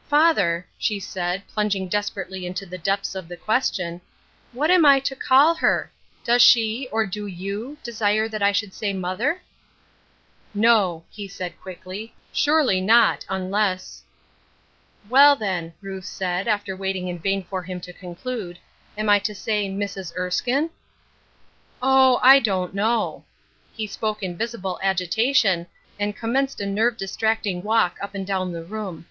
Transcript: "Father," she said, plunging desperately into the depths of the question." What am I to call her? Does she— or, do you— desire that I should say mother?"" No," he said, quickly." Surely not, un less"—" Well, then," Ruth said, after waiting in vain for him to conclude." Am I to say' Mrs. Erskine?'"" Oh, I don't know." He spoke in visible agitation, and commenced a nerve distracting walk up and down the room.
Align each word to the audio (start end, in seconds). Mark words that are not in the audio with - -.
"Father," 0.08 0.66
she 0.76 0.98
said, 0.98 1.46
plunging 1.46 1.86
desperately 1.86 2.44
into 2.44 2.66
the 2.66 2.76
depths 2.76 3.14
of 3.14 3.28
the 3.28 3.36
question." 3.36 4.00
What 4.52 4.68
am 4.68 4.84
I 4.84 4.98
to 4.98 5.14
call 5.14 5.54
her? 5.54 5.92
Does 6.24 6.42
she— 6.42 6.88
or, 6.90 7.06
do 7.06 7.24
you— 7.24 7.78
desire 7.84 8.28
that 8.30 8.42
I 8.42 8.50
should 8.50 8.74
say 8.74 8.92
mother?"" 8.92 9.42
No," 10.54 11.04
he 11.08 11.28
said, 11.28 11.60
quickly." 11.60 12.12
Surely 12.42 12.80
not, 12.80 13.24
un 13.28 13.48
less"—" 13.48 14.02
Well, 15.08 15.36
then," 15.36 15.72
Ruth 15.80 16.04
said, 16.06 16.48
after 16.48 16.74
waiting 16.74 17.06
in 17.06 17.20
vain 17.20 17.44
for 17.44 17.62
him 17.62 17.80
to 17.82 17.92
conclude." 17.92 18.58
Am 18.98 19.08
I 19.08 19.20
to 19.20 19.36
say' 19.36 19.68
Mrs. 19.70 20.12
Erskine?'"" 20.16 20.70
Oh, 21.80 22.18
I 22.24 22.40
don't 22.40 22.74
know." 22.74 23.24
He 23.72 23.86
spoke 23.86 24.20
in 24.24 24.36
visible 24.36 24.80
agitation, 24.82 25.68
and 25.96 26.16
commenced 26.16 26.60
a 26.60 26.66
nerve 26.66 26.96
distracting 26.96 27.62
walk 27.62 27.98
up 28.02 28.16
and 28.16 28.26
down 28.26 28.50
the 28.50 28.64
room. 28.64 29.06